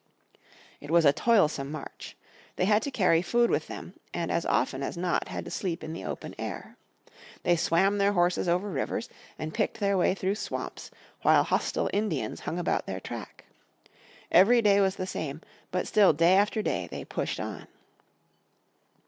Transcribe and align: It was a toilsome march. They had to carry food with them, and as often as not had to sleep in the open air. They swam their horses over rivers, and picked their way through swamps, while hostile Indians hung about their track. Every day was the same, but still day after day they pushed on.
It 0.79 0.89
was 0.89 1.05
a 1.05 1.13
toilsome 1.13 1.69
march. 1.71 2.17
They 2.55 2.65
had 2.65 2.81
to 2.81 2.89
carry 2.89 3.21
food 3.21 3.51
with 3.51 3.67
them, 3.67 3.93
and 4.15 4.31
as 4.31 4.47
often 4.47 4.81
as 4.81 4.97
not 4.97 5.27
had 5.27 5.45
to 5.45 5.51
sleep 5.51 5.83
in 5.83 5.93
the 5.93 6.05
open 6.05 6.33
air. 6.39 6.75
They 7.43 7.55
swam 7.55 7.99
their 7.99 8.13
horses 8.13 8.49
over 8.49 8.67
rivers, 8.71 9.09
and 9.37 9.53
picked 9.53 9.79
their 9.79 9.95
way 9.99 10.15
through 10.15 10.33
swamps, 10.41 10.89
while 11.21 11.43
hostile 11.43 11.87
Indians 11.93 12.39
hung 12.39 12.57
about 12.57 12.87
their 12.87 12.99
track. 12.99 13.45
Every 14.31 14.59
day 14.59 14.81
was 14.81 14.95
the 14.95 15.05
same, 15.05 15.39
but 15.69 15.85
still 15.87 16.13
day 16.13 16.33
after 16.33 16.63
day 16.63 16.87
they 16.89 17.05
pushed 17.05 17.39
on. 17.39 17.67